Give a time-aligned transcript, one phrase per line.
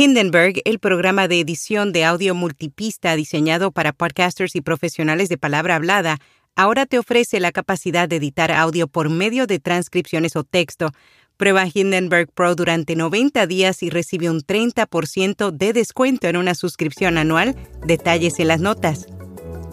[0.00, 5.74] Hindenburg, el programa de edición de audio multipista diseñado para podcasters y profesionales de palabra
[5.74, 6.18] hablada,
[6.54, 10.92] ahora te ofrece la capacidad de editar audio por medio de transcripciones o texto.
[11.36, 17.18] Prueba Hindenburg Pro durante 90 días y recibe un 30% de descuento en una suscripción
[17.18, 17.56] anual.
[17.84, 19.06] Detalles en las notas.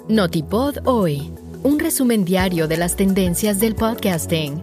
[0.10, 1.32] Notipod hoy,
[1.62, 4.60] un resumen diario de las tendencias del podcasting.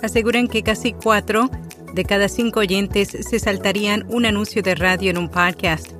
[0.00, 1.50] Aseguran que casi cuatro
[1.94, 5.92] de cada cinco oyentes se saltarían un anuncio de radio en un podcast.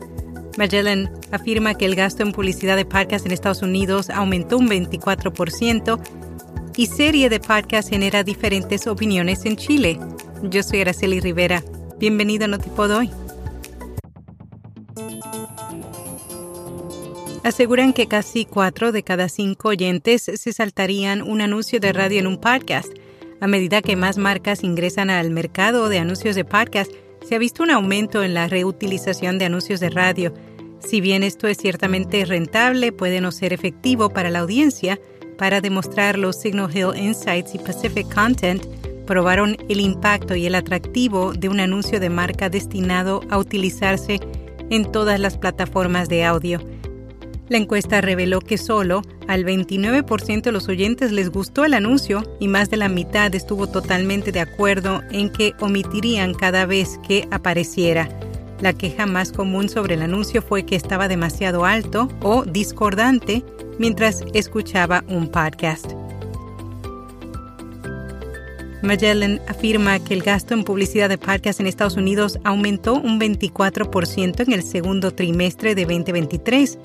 [0.57, 6.01] Magellan afirma que el gasto en publicidad de podcast en Estados Unidos aumentó un 24%
[6.77, 9.99] y serie de podcast genera diferentes opiniones en Chile.
[10.43, 11.63] Yo soy Araceli Rivera.
[11.99, 13.11] Bienvenido a Notipod hoy.
[17.45, 22.27] Aseguran que casi cuatro de cada cinco oyentes se saltarían un anuncio de radio en
[22.27, 22.93] un podcast.
[23.41, 26.91] A medida que más marcas ingresan al mercado de anuncios de podcast,
[27.27, 30.35] se ha visto un aumento en la reutilización de anuncios de radio.
[30.81, 34.99] Si bien esto es ciertamente rentable, puede no ser efectivo para la audiencia,
[35.37, 38.67] para demostrar los Signal Hill Insights y Pacific Content,
[39.07, 44.19] probaron el impacto y el atractivo de un anuncio de marca destinado a utilizarse
[44.69, 46.61] en todas las plataformas de audio.
[47.49, 52.49] La encuesta reveló que solo al 29% de los oyentes les gustó el anuncio y
[52.49, 58.09] más de la mitad estuvo totalmente de acuerdo en que omitirían cada vez que apareciera.
[58.61, 63.45] La queja más común sobre el anuncio fue que estaba demasiado alto o discordante
[63.79, 65.93] mientras escuchaba un podcast.
[68.83, 74.47] Magellan afirma que el gasto en publicidad de podcast en Estados Unidos aumentó un 24%
[74.47, 76.79] en el segundo trimestre de 2023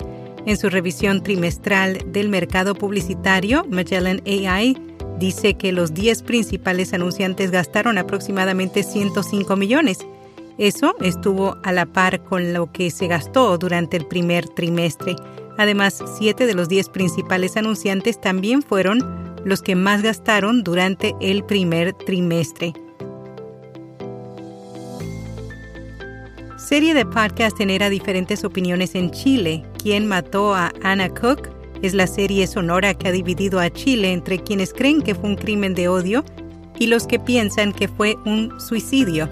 [0.46, 4.76] en su revisión trimestral del mercado publicitario, Magellan AI
[5.18, 9.98] dice que los 10 principales anunciantes gastaron aproximadamente 105 millones.
[10.58, 15.16] Eso estuvo a la par con lo que se gastó durante el primer trimestre.
[15.56, 21.44] Además, 7 de los 10 principales anunciantes también fueron los que más gastaron durante el
[21.44, 22.72] primer trimestre.
[26.56, 29.64] Serie de podcast genera diferentes opiniones en Chile.
[29.84, 31.50] ¿Quién mató a Anna Cook?
[31.82, 35.36] Es la serie sonora que ha dividido a Chile entre quienes creen que fue un
[35.36, 36.24] crimen de odio
[36.78, 39.28] y los que piensan que fue un suicidio.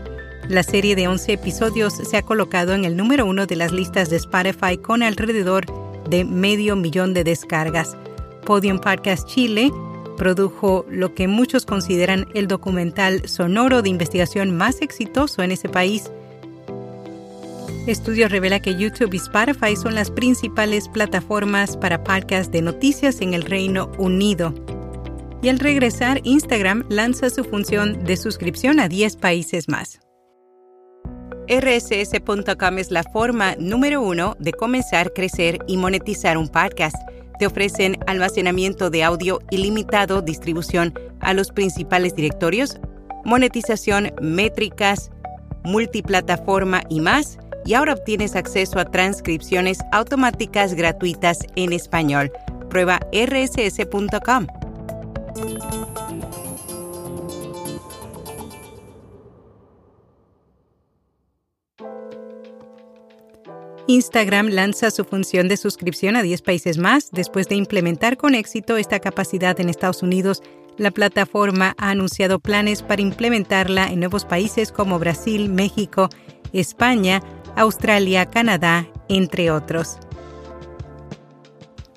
[0.50, 4.10] La serie de 11 episodios se ha colocado en el número uno de las listas
[4.10, 5.64] de Spotify con alrededor
[6.10, 7.96] de medio millón de descargas.
[8.44, 9.70] Podium Podcast Chile
[10.18, 16.10] produjo lo que muchos consideran el documental sonoro de investigación más exitoso en ese país
[17.86, 23.34] Estudio revela que YouTube y Spotify son las principales plataformas para podcasts de noticias en
[23.34, 24.54] el Reino Unido.
[25.42, 29.98] Y al regresar, Instagram lanza su función de suscripción a 10 países más.
[31.48, 36.94] RSS.com es la forma número uno de comenzar, crecer y monetizar un podcast.
[37.40, 42.78] Te ofrecen almacenamiento de audio ilimitado, distribución a los principales directorios,
[43.24, 45.10] monetización, métricas,
[45.64, 52.32] multiplataforma y más y ahora obtienes acceso a transcripciones automáticas gratuitas en español.
[52.68, 54.46] Prueba rss.com.
[63.88, 67.10] Instagram lanza su función de suscripción a 10 países más.
[67.10, 70.42] Después de implementar con éxito esta capacidad en Estados Unidos,
[70.78, 76.08] la plataforma ha anunciado planes para implementarla en nuevos países como Brasil, México,
[76.52, 77.20] España,
[77.56, 79.98] Australia, Canadá, entre otros.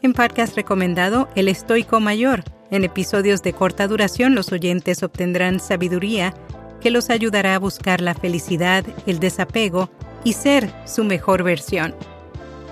[0.02, 2.44] En podcast recomendado El Estoico Mayor.
[2.72, 6.34] En episodios de corta duración los oyentes obtendrán sabiduría
[6.82, 9.90] que los ayudará a buscar la felicidad, el desapego
[10.24, 11.96] y ser su mejor versión.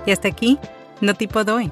[0.06, 0.58] Y hasta aquí,
[1.00, 1.70] no tipo doy.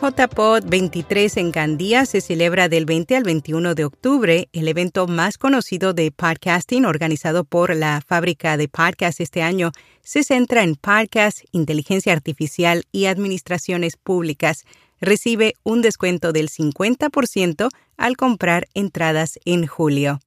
[0.00, 5.36] JPod 23 en Gandía se celebra del 20 al 21 de octubre, el evento más
[5.36, 9.72] conocido de podcasting organizado por la fábrica de podcast este año.
[10.00, 14.64] Se centra en podcast, inteligencia artificial y administraciones públicas.
[15.02, 20.18] Recibe un descuento del 50% al comprar entradas en julio.